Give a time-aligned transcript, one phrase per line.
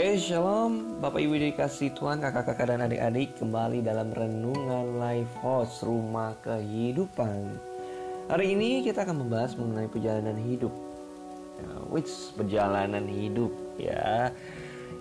[0.00, 0.96] Oke, shalom.
[1.04, 7.60] Bapak Ibu dikasih Tuhan, kakak-kakak dan adik-adik Kembali dalam Renungan Life House Rumah Kehidupan.
[8.32, 10.72] Hari ini kita akan membahas mengenai perjalanan hidup.
[11.60, 14.32] Ya, Which perjalanan hidup ya.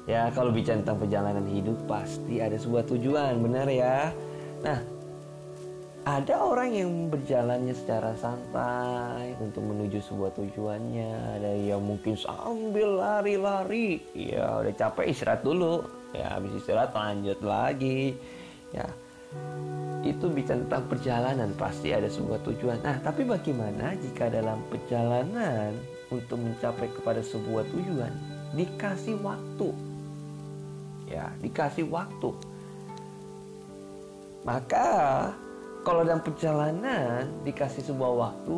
[0.03, 4.11] Ya kalau bicara tentang perjalanan hidup Pasti ada sebuah tujuan, benar ya?
[4.67, 4.83] Nah,
[6.09, 11.37] ada orang yang berjalannya secara santai untuk menuju sebuah tujuannya.
[11.37, 14.01] Ada yang mungkin sambil lari-lari.
[14.17, 15.85] Ya udah capek istirahat dulu.
[16.17, 18.17] Ya habis istirahat lanjut lagi.
[18.73, 18.89] Ya
[20.01, 22.81] itu bicara tentang perjalanan pasti ada sebuah tujuan.
[22.81, 25.77] Nah tapi bagaimana jika dalam perjalanan
[26.09, 28.13] untuk mencapai kepada sebuah tujuan
[28.57, 29.69] dikasih waktu?
[31.05, 32.33] Ya dikasih waktu.
[34.41, 34.89] Maka
[35.87, 38.57] kalau dalam perjalanan dikasih sebuah waktu,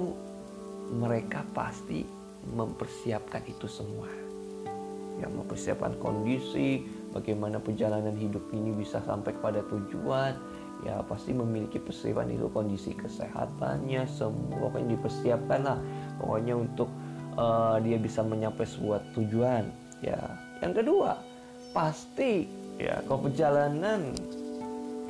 [0.97, 2.03] mereka pasti
[2.57, 4.09] mempersiapkan itu semua.
[5.21, 6.81] Ya, mempersiapkan kondisi,
[7.13, 10.33] bagaimana perjalanan hidup ini bisa sampai kepada tujuan.
[10.81, 15.77] Ya, pasti memiliki persiapan itu kondisi kesehatannya, semua yang dipersiapkan lah.
[16.17, 16.89] Pokoknya untuk
[17.37, 19.69] uh, dia bisa menyampai sebuah tujuan.
[20.01, 20.17] Ya,
[20.65, 21.21] yang kedua,
[21.69, 22.49] pasti
[22.81, 24.17] ya kalau perjalanan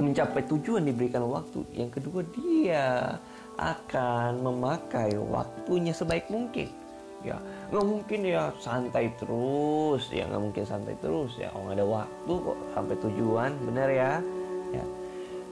[0.02, 1.62] mencapai tujuan diberikan waktu.
[1.78, 3.16] Yang kedua dia
[3.62, 6.68] akan memakai waktunya sebaik mungkin.
[7.22, 7.38] Ya,
[7.70, 11.54] nggak mungkin ya santai terus, ya nggak mungkin santai terus ya.
[11.54, 14.14] Oh ada waktu kok sampai tujuan, benar ya?
[14.74, 14.86] Ya,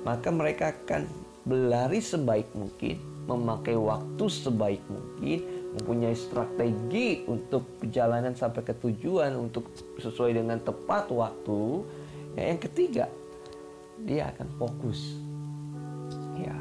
[0.02, 1.06] maka mereka akan
[1.46, 2.98] berlari sebaik mungkin,
[3.30, 5.40] memakai waktu sebaik mungkin,
[5.78, 9.70] mempunyai strategi untuk perjalanan sampai ke tujuan untuk
[10.02, 11.86] sesuai dengan tepat waktu.
[12.34, 13.06] Ya, yang ketiga,
[14.08, 15.00] dia akan fokus.
[16.40, 16.56] Ya,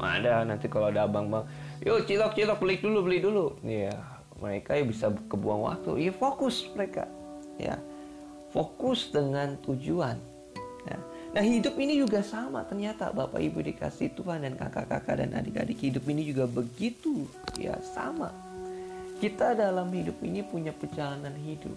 [0.00, 1.44] ada nanti kalau ada abang-bang,
[1.84, 3.46] yuk cilok cilok beli dulu beli dulu.
[3.64, 3.96] Ya,
[4.38, 6.08] mereka ya bisa kebuang waktu.
[6.08, 7.10] Ya fokus mereka.
[7.58, 7.76] Ya,
[8.54, 10.16] fokus dengan tujuan.
[10.86, 10.98] Ya.
[11.36, 16.08] Nah hidup ini juga sama ternyata Bapak Ibu dikasih Tuhan dan kakak-kakak dan adik-adik hidup
[16.08, 17.28] ini juga begitu
[17.60, 18.32] ya sama.
[19.18, 21.74] Kita dalam hidup ini punya perjalanan hidup.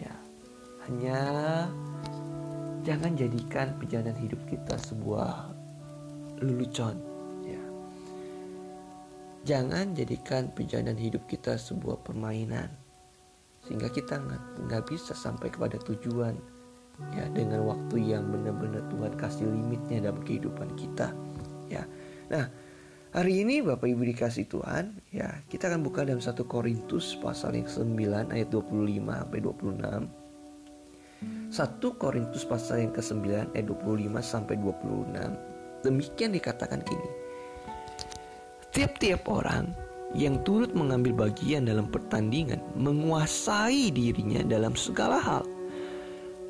[0.00, 0.16] Ya,
[0.88, 1.20] hanya
[2.82, 5.54] jangan jadikan perjalanan hidup kita sebuah
[6.42, 6.98] lelucon
[7.46, 7.62] ya.
[9.46, 12.70] Jangan jadikan perjalanan hidup kita sebuah permainan
[13.62, 14.18] sehingga kita
[14.66, 16.34] nggak bisa sampai kepada tujuan
[17.14, 21.14] ya dengan waktu yang benar-benar Tuhan kasih limitnya dalam kehidupan kita
[21.70, 21.86] ya.
[22.26, 22.50] Nah
[23.14, 27.70] hari ini Bapak Ibu dikasih Tuhan ya kita akan buka dalam satu Korintus pasal yang
[27.70, 30.21] 9 ayat 25 sampai 26
[31.52, 35.84] 1 Korintus pasal yang ke-9 ayat 25 sampai 26.
[35.84, 37.08] Demikian dikatakan kini.
[38.72, 39.68] Tiap-tiap orang
[40.16, 45.44] yang turut mengambil bagian dalam pertandingan menguasai dirinya dalam segala hal.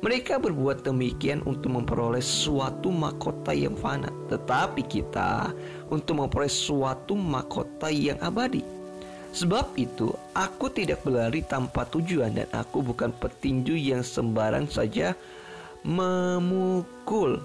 [0.03, 5.55] Mereka berbuat demikian untuk memperoleh suatu mahkota yang fana, tetapi kita
[5.87, 8.72] untuk memperoleh suatu mahkota yang abadi.
[9.33, 15.17] Sebab itu, aku tidak berlari tanpa tujuan dan aku bukan petinju yang sembarang saja
[15.81, 17.41] memukul.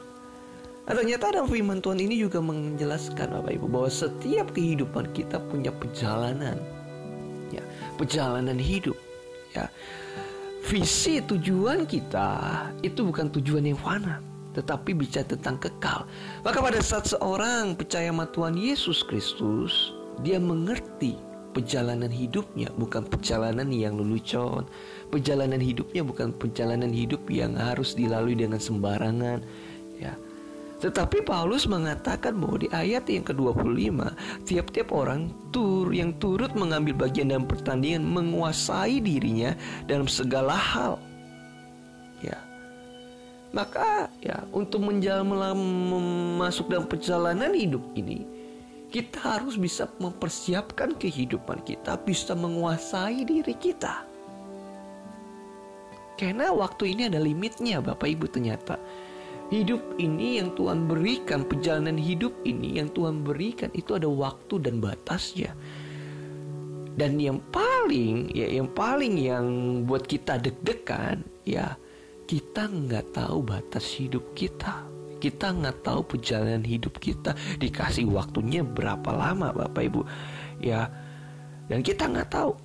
[0.85, 5.73] Nah, ternyata dalam firman Tuhan ini juga menjelaskan Bapak Ibu bahwa setiap kehidupan kita punya
[5.73, 6.61] perjalanan.
[7.53, 7.65] Ya,
[7.97, 8.97] perjalanan hidup.
[9.57, 9.73] Ya.
[10.69, 14.21] Visi tujuan kita itu bukan tujuan yang fana,
[14.53, 16.05] tetapi bicara tentang kekal.
[16.45, 23.69] Maka pada saat seorang percaya sama Tuhan Yesus Kristus, dia mengerti perjalanan hidupnya bukan perjalanan
[23.73, 24.69] yang lelucon.
[25.09, 29.41] Perjalanan hidupnya bukan perjalanan hidup yang harus dilalui dengan sembarangan.
[29.99, 30.15] Ya.
[30.79, 33.99] Tetapi Paulus mengatakan bahwa di ayat yang ke-25,
[34.47, 39.59] tiap-tiap orang tur yang turut mengambil bagian dalam pertandingan menguasai dirinya
[39.91, 41.03] dalam segala hal.
[42.23, 42.39] Ya.
[43.51, 45.27] Maka ya untuk menjalan
[46.39, 48.23] masuk dalam perjalanan hidup ini,
[48.89, 54.09] kita harus bisa mempersiapkan kehidupan kita, bisa menguasai diri kita.
[56.19, 58.81] Karena waktu ini ada limitnya, Bapak Ibu ternyata.
[59.49, 64.83] Hidup ini yang Tuhan berikan, perjalanan hidup ini yang Tuhan berikan itu ada waktu dan
[64.83, 65.57] batasnya.
[66.99, 69.47] Dan yang paling, ya yang paling yang
[69.87, 71.79] buat kita deg-degan, ya
[72.27, 74.98] kita nggak tahu batas hidup kita.
[75.19, 80.01] Kita nggak tahu perjalanan hidup kita dikasih waktunya berapa lama Bapak Ibu.
[80.63, 80.87] Ya.
[81.69, 82.57] Dan kita nggak tahu.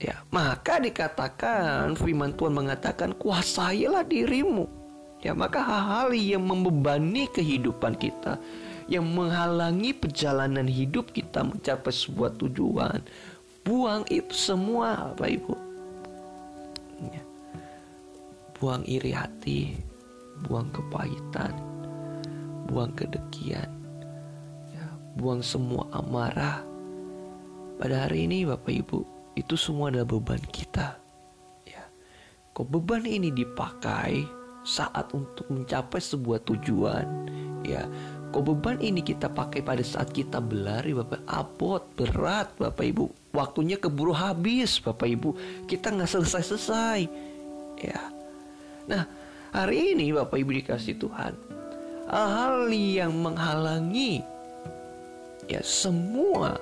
[0.00, 4.64] Ya, maka dikatakan firman Tuhan mengatakan kuasailah dirimu.
[5.20, 8.40] Ya, maka hal-hal yang membebani kehidupan kita,
[8.88, 13.04] yang menghalangi perjalanan hidup kita mencapai sebuah tujuan,
[13.60, 15.54] buang itu semua, Bapak Ibu.
[17.00, 17.22] Ya.
[18.60, 19.72] buang iri hati,
[20.48, 21.52] buang kepahitan,
[22.70, 23.66] buang kedekian,
[24.70, 24.86] ya,
[25.18, 26.62] buang semua amarah.
[27.82, 29.00] Pada hari ini Bapak Ibu,
[29.34, 30.94] itu semua adalah beban kita.
[31.66, 31.82] Ya.
[32.54, 34.22] Kok beban ini dipakai
[34.62, 37.06] saat untuk mencapai sebuah tujuan,
[37.66, 37.90] ya.
[38.30, 43.74] Kok beban ini kita pakai pada saat kita berlari Bapak Abot, berat Bapak Ibu Waktunya
[43.74, 45.34] keburu habis Bapak Ibu
[45.66, 47.10] Kita nggak selesai-selesai
[47.82, 47.98] Ya
[48.86, 49.02] Nah
[49.50, 51.34] hari ini Bapak Ibu dikasih Tuhan
[52.10, 54.26] Hal-hal yang menghalangi
[55.50, 56.54] Ya semua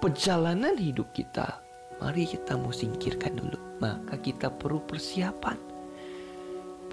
[0.00, 1.60] perjalanan hidup kita.
[2.00, 3.60] Mari kita mau singkirkan dulu.
[3.76, 5.60] Maka kita perlu persiapan.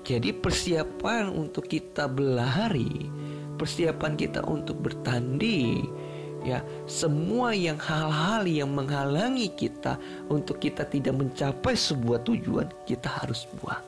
[0.04, 3.08] Jadi persiapan untuk kita berlari
[3.56, 5.88] persiapan kita untuk bertanding
[6.44, 9.96] ya semua yang hal-hal yang menghalangi kita
[10.28, 13.80] untuk kita tidak mencapai sebuah tujuan kita harus buang.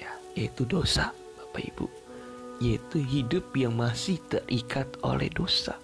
[0.00, 1.12] Ya yaitu dosa
[1.54, 1.86] Bapak Ibu
[2.58, 5.78] yaitu hidup yang masih terikat oleh dosa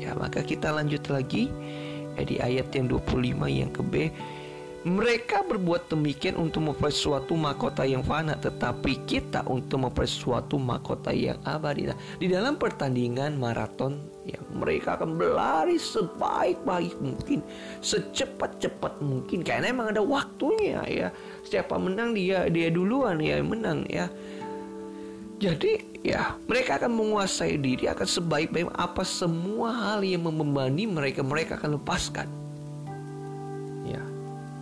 [0.00, 1.52] ya maka kita lanjut lagi
[2.16, 4.08] ya, di ayat yang 25 yang ke B
[4.86, 11.10] mereka berbuat demikian untuk memperoleh suatu mahkota yang fana, tetapi kita untuk memperoleh suatu mahkota
[11.10, 11.90] yang abadi.
[11.90, 17.42] Nah, di dalam pertandingan maraton, ya mereka akan berlari sebaik-baik mungkin,
[17.82, 21.08] secepat-cepat mungkin, karena emang ada waktunya ya.
[21.42, 24.06] Siapa menang dia dia duluan ya menang ya.
[25.36, 31.60] Jadi ya mereka akan menguasai diri akan sebaik-baik apa semua hal yang membebani mereka mereka
[31.60, 32.28] akan lepaskan.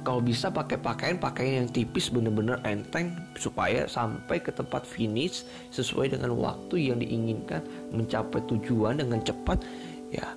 [0.04, 6.12] Kalau bisa pakai pakaian pakaian yang tipis bener-bener enteng supaya sampai ke tempat finish sesuai
[6.12, 9.64] dengan waktu yang diinginkan mencapai tujuan dengan cepat
[10.12, 10.28] ya.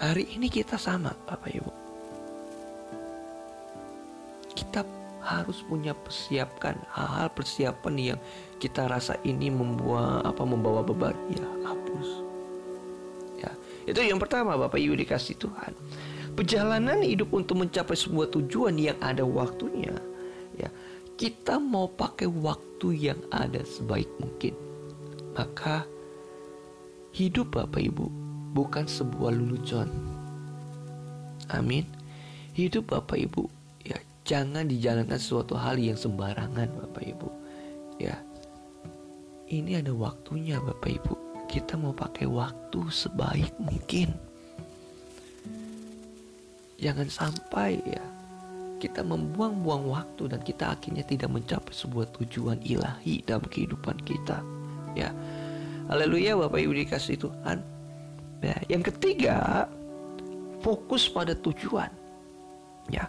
[0.00, 1.72] Hari ini kita sama Bapak Ibu.
[4.56, 4.80] Kita
[5.26, 8.20] harus punya persiapkan hal-hal persiapan yang
[8.62, 11.18] kita rasa ini membuat apa membawa beban.
[11.34, 12.08] Ya hapus.
[13.42, 13.50] Ya
[13.90, 15.74] itu yang pertama Bapak Ibu dikasih Tuhan.
[16.38, 19.96] Perjalanan hidup untuk mencapai sebuah tujuan yang ada waktunya
[20.54, 20.70] ya
[21.16, 24.54] kita mau pakai waktu yang ada sebaik mungkin.
[25.34, 25.84] Maka
[27.10, 28.06] hidup Bapak Ibu
[28.54, 29.90] bukan sebuah lelucon.
[31.50, 31.84] Amin.
[32.56, 33.55] Hidup Bapak Ibu
[34.26, 37.30] jangan dijalankan sesuatu hal yang sembarangan Bapak Ibu
[38.02, 38.18] ya
[39.46, 41.14] ini ada waktunya Bapak Ibu
[41.46, 44.10] kita mau pakai waktu sebaik mungkin
[46.76, 48.04] Jangan sampai ya
[48.76, 54.44] kita membuang-buang waktu dan kita akhirnya tidak mencapai sebuah tujuan ilahi dalam kehidupan kita.
[54.92, 55.08] Ya.
[55.88, 57.64] Haleluya Bapak Ibu dikasih Tuhan.
[58.44, 59.64] Ya, yang ketiga,
[60.60, 61.88] fokus pada tujuan.
[62.92, 63.08] Ya.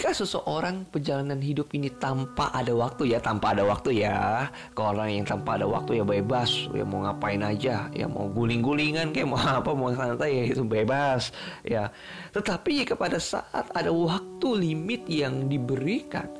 [0.00, 4.48] Jika seseorang perjalanan hidup ini tanpa ada waktu ya, tanpa ada waktu ya.
[4.72, 9.12] Kalau orang yang tanpa ada waktu ya bebas, ya mau ngapain aja, ya mau guling-gulingan
[9.12, 11.36] kayak mau apa, mau santai ya itu bebas,
[11.68, 11.92] ya.
[12.32, 16.32] Tetapi jika pada saat ada waktu limit yang diberikan,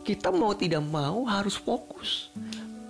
[0.00, 2.32] kita mau tidak mau harus fokus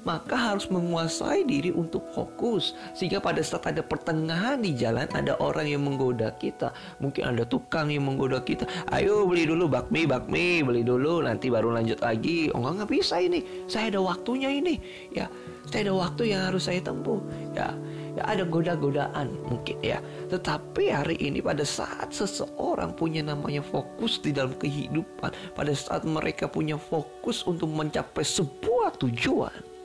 [0.06, 2.78] maka harus menguasai diri untuk fokus.
[2.94, 6.70] Sehingga pada saat ada pertengahan di jalan ada orang yang menggoda kita.
[7.02, 8.70] Mungkin ada tukang yang menggoda kita.
[8.94, 11.26] Ayo beli dulu bakmi bakmi beli dulu.
[11.26, 12.54] Nanti baru lanjut lagi.
[12.54, 13.42] Oh enggak nggak bisa ini.
[13.66, 14.78] Saya ada waktunya ini.
[15.10, 15.26] Ya
[15.66, 17.18] saya ada waktu yang harus saya tempuh.
[17.58, 17.74] Ya
[18.14, 19.98] ya ada goda-godaan mungkin ya.
[20.30, 26.46] Tetapi hari ini pada saat seseorang punya namanya fokus di dalam kehidupan pada saat mereka
[26.46, 29.75] punya fokus untuk mencapai sebuah tujuan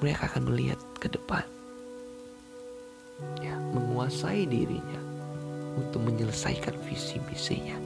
[0.00, 1.44] mereka akan melihat ke depan.
[3.40, 5.00] Ya, menguasai dirinya
[5.76, 7.76] untuk menyelesaikan visi misinya.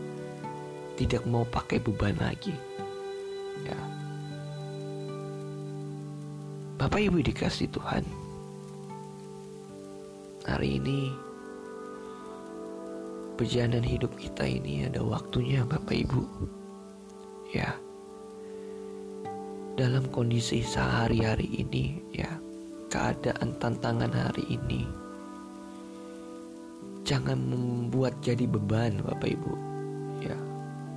[0.99, 2.55] Tidak mau pakai beban lagi.
[3.63, 3.79] Ya.
[6.81, 8.03] Bapak Ibu dikasih Tuhan.
[10.51, 11.15] Hari ini
[13.39, 16.23] perjalanan hidup kita ini ada waktunya Bapak Ibu.
[17.55, 17.79] Ya
[19.81, 22.29] dalam kondisi sehari-hari ini ya
[22.93, 24.85] keadaan tantangan hari ini
[27.01, 29.55] jangan membuat jadi beban Bapak Ibu
[30.21, 30.37] ya.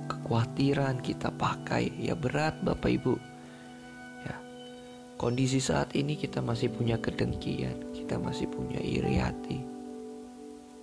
[0.04, 3.16] Kekhawatiran kita pakai ya berat Bapak Ibu
[4.28, 4.36] ya.
[5.16, 9.64] Kondisi saat ini kita masih punya kedengkian kita masih punya iri hati.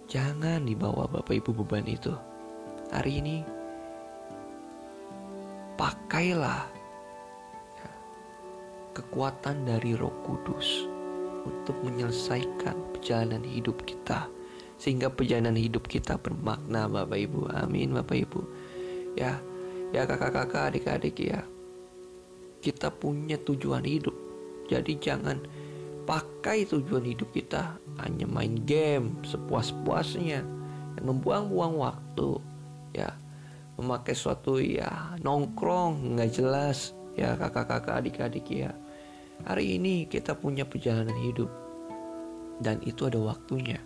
[0.09, 2.17] Jangan dibawa Bapak Ibu beban itu.
[2.89, 3.45] Hari ini
[5.77, 6.80] pakailah
[9.01, 10.85] kekuatan dari Roh Kudus
[11.41, 14.29] untuk menyelesaikan perjalanan hidup kita.
[14.77, 17.49] Sehingga perjalanan hidup kita bermakna Bapak Ibu.
[17.57, 18.41] Amin Bapak Ibu.
[19.17, 19.41] ya
[19.89, 21.41] ya kakak-kakak adik-adik ya.
[22.61, 24.13] Kita punya tujuan hidup.
[24.69, 25.41] Jadi jangan
[26.05, 27.81] pakai tujuan hidup kita.
[28.05, 30.45] Hanya main game sepuas-puasnya.
[31.01, 32.37] Yang membuang-buang waktu
[32.93, 33.17] ya.
[33.81, 36.93] Memakai suatu ya nongkrong nggak jelas.
[37.17, 38.71] Ya kakak-kakak adik-adik ya
[39.45, 41.49] hari ini kita punya perjalanan hidup.
[42.61, 43.81] Dan itu ada waktunya.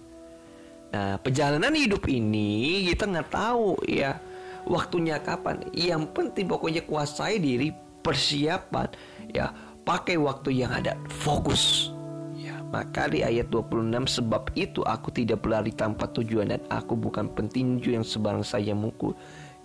[0.91, 4.19] Nah perjalanan hidup ini kita nggak tahu ya
[4.67, 5.63] waktunya kapan.
[5.71, 7.71] Yang penting pokoknya kuasai diri
[8.03, 8.89] persiapan
[9.31, 9.51] ya.
[9.85, 11.93] Pakai waktu yang ada fokus.
[12.33, 17.29] Ya maka di ayat 26 sebab itu aku tidak berlari tanpa tujuan dan aku bukan
[17.29, 19.13] pentinju yang sebarang saja mukul.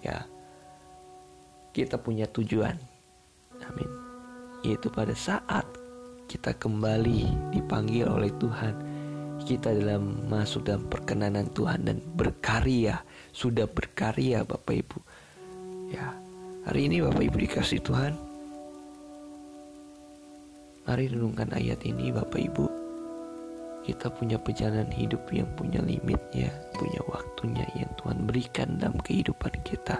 [0.04, 0.28] Ya
[1.72, 2.76] kita punya tujuan.
[3.64, 3.90] Amin.
[4.60, 5.64] Yaitu pada saat
[6.30, 8.74] kita kembali dipanggil oleh Tuhan.
[9.42, 13.02] Kita dalam masuk dalam perkenanan Tuhan dan berkarya
[13.34, 14.98] sudah berkarya Bapak Ibu.
[15.90, 16.14] Ya
[16.70, 18.14] hari ini Bapak Ibu dikasih Tuhan.
[20.86, 22.66] Mari renungkan ayat ini Bapak Ibu.
[23.82, 29.98] Kita punya perjalanan hidup yang punya limitnya punya waktunya yang Tuhan berikan dalam kehidupan kita.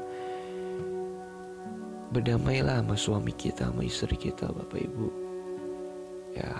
[2.14, 5.29] Berdamailah sama suami kita sama istri kita Bapak Ibu
[6.34, 6.52] ya.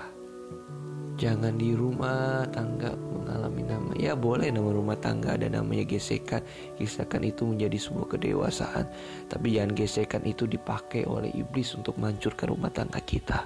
[1.20, 3.92] Jangan di rumah tangga mengalami nama.
[3.92, 6.40] Ya boleh nama rumah tangga ada namanya gesekan.
[6.80, 8.88] Gesekan itu menjadi sebuah kedewasaan.
[9.28, 13.44] Tapi jangan gesekan itu dipakai oleh iblis untuk menghancurkan rumah tangga kita.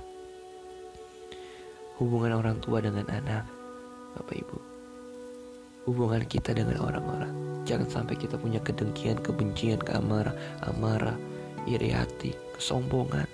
[1.98, 3.42] Hubungan orang tua dengan anak
[4.14, 4.58] bapak ibu.
[5.90, 10.36] Hubungan kita dengan orang-orang jangan sampai kita punya kedengkian kebencian keamarah
[10.68, 11.16] amarah
[11.64, 13.24] iri hati kesombongan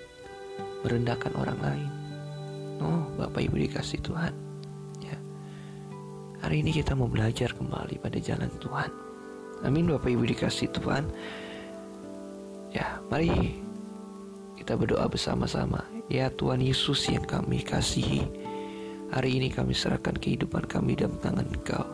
[0.86, 1.90] merendahkan orang lain
[2.80, 4.32] Oh, Bapak Ibu dikasih Tuhan.
[5.04, 5.16] Ya.
[6.40, 8.88] Hari ini kita mau belajar kembali pada jalan Tuhan.
[9.60, 11.04] Amin Bapak Ibu dikasih Tuhan.
[12.72, 13.60] Ya, mari
[14.56, 15.84] kita berdoa bersama-sama.
[16.08, 18.24] Ya Tuhan Yesus yang kami kasihi.
[19.12, 21.84] Hari ini kami serahkan kehidupan kami dalam tangan Engkau.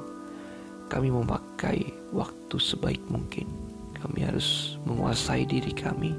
[0.87, 1.83] Kami memakai
[2.15, 3.51] waktu sebaik mungkin.
[3.99, 6.15] Kami harus menguasai diri kami.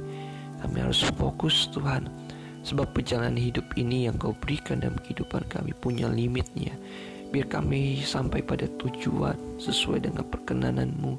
[0.59, 2.26] Kami harus fokus Tuhan
[2.67, 6.75] Sebab perjalanan hidup ini yang kau berikan dalam kehidupan kami punya limitnya.
[7.31, 11.15] Biar kami sampai pada tujuan sesuai dengan perkenananmu.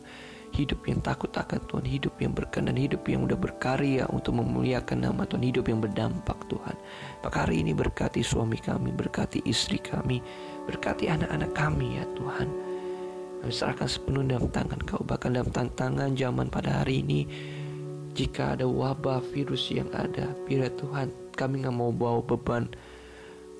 [0.49, 5.28] Hidup yang takut akan Tuhan, hidup yang berkenan, hidup yang udah berkarya untuk memuliakan nama
[5.28, 6.76] Tuhan, hidup yang berdampak Tuhan.
[7.21, 10.25] Maka hari ini berkati suami kami, berkati istri kami,
[10.64, 12.49] berkati anak-anak kami ya Tuhan.
[13.45, 17.28] Kami serahkan sepenuh dalam tangan kau, bahkan dalam tantangan zaman pada hari ini,
[18.17, 22.66] jika ada wabah virus yang ada, biar Tuhan kami nggak mau bawa beban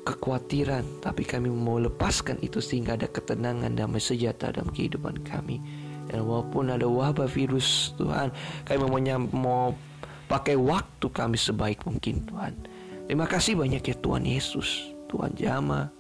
[0.03, 5.63] kekhawatiran, tapi kami mau lepaskan itu sehingga ada ketenangan damai sejahtera dalam kehidupan kami.
[6.11, 8.35] Dan walaupun ada wabah virus, Tuhan,
[8.67, 8.99] kami mau
[9.31, 9.65] mau
[10.27, 12.53] pakai waktu kami sebaik mungkin, Tuhan.
[13.07, 15.93] Terima kasih banyak ya Tuhan Yesus, Tuhan Jama,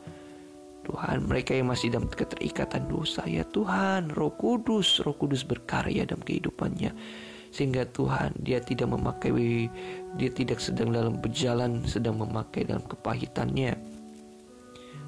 [0.88, 6.25] Tuhan mereka yang masih dalam keterikatan dosa ya Tuhan Roh Kudus Roh Kudus berkarya dalam
[6.25, 6.97] kehidupannya
[7.50, 9.30] sehingga Tuhan dia tidak memakai
[10.20, 13.76] dia tidak sedang dalam berjalan sedang memakai dalam kepahitannya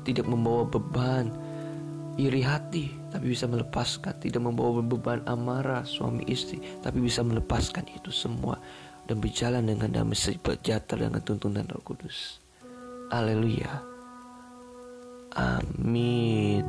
[0.04, 1.30] tidak membawa beban
[2.16, 8.12] iri hati tapi bisa melepaskan tidak membawa beban amarah suami istri tapi bisa melepaskan itu
[8.12, 8.61] semua
[9.11, 12.38] dan berjalan dengan damai sejahtera dengan tuntunan Roh Kudus.
[13.11, 13.82] Haleluya.
[15.35, 16.62] Amin.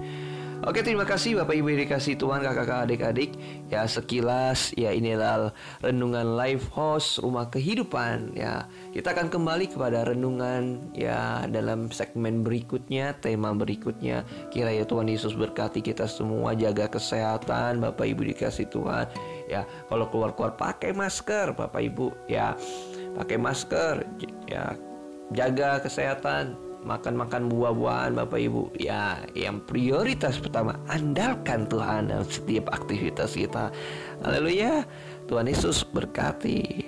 [0.61, 3.33] Oke terima kasih Bapak Ibu dikasih Tuhan kakak-kakak adik-adik.
[3.73, 5.49] Ya sekilas ya inilah
[5.81, 8.37] renungan live host rumah kehidupan.
[8.37, 14.21] Ya Kita akan kembali kepada renungan ya dalam segmen berikutnya Tema berikutnya.
[14.53, 19.09] Kiranya Tuhan Yesus berkati kita semua Jaga kesehatan Bapak Ibu dikasih Tuhan.
[19.49, 22.13] Ya kalau keluar-keluar pakai masker Bapak Ibu.
[22.29, 22.53] Ya
[23.17, 24.05] Pakai masker.
[24.45, 24.77] Ya
[25.33, 28.63] Jaga kesehatan makan-makan buah-buahan Bapak Ibu.
[28.77, 33.69] Ya yang prioritas pertama andalkan Tuhan dalam setiap aktivitas kita.
[34.21, 34.85] Haleluya.
[35.29, 36.83] Tuhan Yesus berkati